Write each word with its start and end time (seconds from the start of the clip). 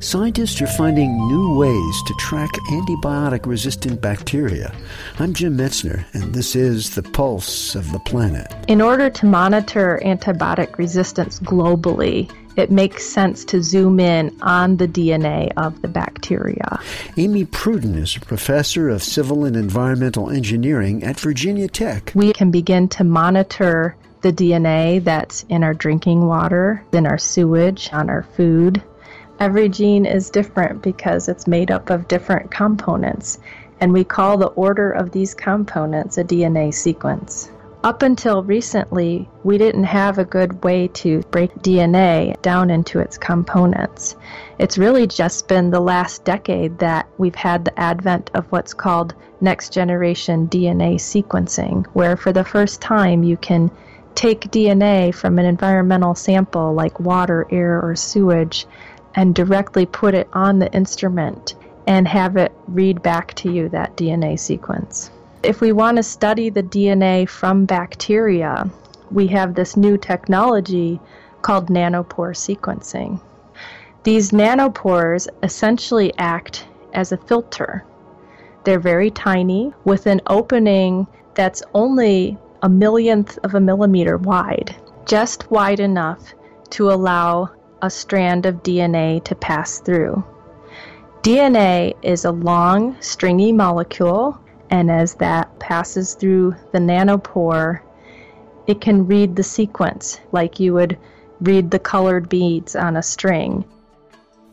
Scientists 0.00 0.60
are 0.60 0.66
finding 0.66 1.16
new 1.26 1.56
ways 1.56 2.02
to 2.06 2.12
track 2.18 2.52
antibiotic 2.70 3.46
resistant 3.46 3.98
bacteria. 4.02 4.70
I'm 5.18 5.32
Jim 5.32 5.56
Metzner, 5.56 6.04
and 6.12 6.34
this 6.34 6.54
is 6.54 6.94
The 6.94 7.02
Pulse 7.02 7.74
of 7.74 7.90
the 7.92 7.98
Planet. 8.00 8.54
In 8.68 8.82
order 8.82 9.08
to 9.08 9.24
monitor 9.24 9.98
antibiotic 10.04 10.76
resistance 10.76 11.40
globally, 11.40 12.30
it 12.58 12.70
makes 12.70 13.06
sense 13.06 13.42
to 13.46 13.62
zoom 13.62 13.98
in 13.98 14.36
on 14.42 14.76
the 14.76 14.86
DNA 14.86 15.50
of 15.56 15.80
the 15.80 15.88
bacteria. 15.88 16.78
Amy 17.16 17.46
Pruden 17.46 17.96
is 17.96 18.16
a 18.16 18.20
professor 18.20 18.90
of 18.90 19.02
civil 19.02 19.46
and 19.46 19.56
environmental 19.56 20.28
engineering 20.28 21.04
at 21.04 21.18
Virginia 21.18 21.68
Tech. 21.68 22.12
We 22.14 22.34
can 22.34 22.50
begin 22.50 22.88
to 22.90 23.04
monitor 23.04 23.96
the 24.20 24.32
DNA 24.32 25.02
that's 25.02 25.44
in 25.48 25.64
our 25.64 25.74
drinking 25.74 26.26
water, 26.26 26.82
in 26.92 27.06
our 27.06 27.18
sewage, 27.18 27.88
on 27.94 28.10
our 28.10 28.24
food. 28.36 28.82
Every 29.38 29.68
gene 29.68 30.06
is 30.06 30.30
different 30.30 30.80
because 30.80 31.28
it's 31.28 31.46
made 31.46 31.70
up 31.70 31.90
of 31.90 32.08
different 32.08 32.50
components, 32.50 33.38
and 33.80 33.92
we 33.92 34.02
call 34.02 34.38
the 34.38 34.46
order 34.46 34.90
of 34.90 35.10
these 35.10 35.34
components 35.34 36.16
a 36.16 36.24
DNA 36.24 36.72
sequence. 36.72 37.50
Up 37.84 38.02
until 38.02 38.42
recently, 38.42 39.28
we 39.44 39.58
didn't 39.58 39.84
have 39.84 40.18
a 40.18 40.24
good 40.24 40.64
way 40.64 40.88
to 40.88 41.20
break 41.30 41.54
DNA 41.56 42.40
down 42.40 42.70
into 42.70 42.98
its 42.98 43.18
components. 43.18 44.16
It's 44.58 44.78
really 44.78 45.06
just 45.06 45.48
been 45.48 45.70
the 45.70 45.80
last 45.80 46.24
decade 46.24 46.78
that 46.78 47.06
we've 47.18 47.34
had 47.34 47.66
the 47.66 47.78
advent 47.78 48.30
of 48.32 48.50
what's 48.50 48.72
called 48.72 49.14
next 49.42 49.70
generation 49.72 50.48
DNA 50.48 50.94
sequencing, 50.94 51.84
where 51.92 52.16
for 52.16 52.32
the 52.32 52.42
first 52.42 52.80
time 52.80 53.22
you 53.22 53.36
can 53.36 53.70
take 54.14 54.50
DNA 54.50 55.14
from 55.14 55.38
an 55.38 55.44
environmental 55.44 56.14
sample 56.14 56.72
like 56.72 56.98
water, 56.98 57.46
air, 57.50 57.80
or 57.82 57.94
sewage 57.94 58.66
and 59.16 59.34
directly 59.34 59.86
put 59.86 60.14
it 60.14 60.28
on 60.32 60.58
the 60.58 60.72
instrument 60.72 61.54
and 61.86 62.06
have 62.06 62.36
it 62.36 62.52
read 62.68 63.02
back 63.02 63.34
to 63.34 63.50
you 63.50 63.68
that 63.70 63.96
DNA 63.96 64.38
sequence. 64.38 65.10
If 65.42 65.60
we 65.60 65.72
want 65.72 65.96
to 65.96 66.02
study 66.02 66.50
the 66.50 66.62
DNA 66.62 67.28
from 67.28 67.64
bacteria, 67.64 68.70
we 69.10 69.26
have 69.28 69.54
this 69.54 69.76
new 69.76 69.96
technology 69.96 71.00
called 71.42 71.68
nanopore 71.68 72.34
sequencing. 72.34 73.20
These 74.02 74.32
nanopores 74.32 75.28
essentially 75.42 76.12
act 76.18 76.66
as 76.92 77.12
a 77.12 77.16
filter. 77.16 77.84
They're 78.64 78.80
very 78.80 79.10
tiny 79.10 79.72
with 79.84 80.06
an 80.06 80.20
opening 80.26 81.06
that's 81.34 81.62
only 81.74 82.36
a 82.62 82.68
millionth 82.68 83.38
of 83.44 83.54
a 83.54 83.60
millimeter 83.60 84.16
wide, 84.16 84.74
just 85.04 85.50
wide 85.50 85.80
enough 85.80 86.34
to 86.70 86.90
allow 86.90 87.50
a 87.82 87.90
strand 87.90 88.46
of 88.46 88.62
DNA 88.62 89.22
to 89.24 89.34
pass 89.34 89.80
through. 89.80 90.24
DNA 91.22 91.94
is 92.02 92.24
a 92.24 92.32
long, 92.32 92.96
stringy 93.00 93.52
molecule 93.52 94.38
and 94.70 94.90
as 94.90 95.14
that 95.14 95.58
passes 95.58 96.14
through 96.14 96.54
the 96.72 96.78
nanopore, 96.78 97.80
it 98.66 98.80
can 98.80 99.06
read 99.06 99.36
the 99.36 99.42
sequence 99.42 100.20
like 100.32 100.58
you 100.58 100.74
would 100.74 100.98
read 101.40 101.70
the 101.70 101.78
colored 101.78 102.28
beads 102.28 102.74
on 102.74 102.96
a 102.96 103.02
string. 103.02 103.64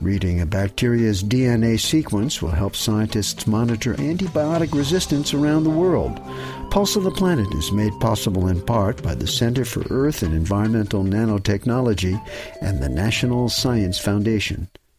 Reading 0.00 0.40
a 0.40 0.46
bacteria's 0.46 1.24
DNA 1.24 1.78
sequence 1.78 2.40
will 2.40 2.50
help 2.50 2.76
scientists 2.76 3.48
monitor 3.48 3.94
antibiotic 3.94 4.72
resistance 4.72 5.34
around 5.34 5.64
the 5.64 5.70
world. 5.70 6.20
Pulse 6.70 6.96
of 6.96 7.02
the 7.02 7.10
Planet 7.10 7.52
is 7.54 7.72
made 7.72 7.98
possible 7.98 8.46
in 8.46 8.60
part 8.60 9.02
by 9.02 9.14
the 9.14 9.26
Center 9.26 9.64
for 9.64 9.84
Earth 9.88 10.22
and 10.22 10.34
Environmental 10.34 11.02
Nanotechnology 11.02 12.22
and 12.60 12.82
the 12.82 12.90
National 12.90 13.48
Science 13.48 13.98
Foundation. 13.98 14.68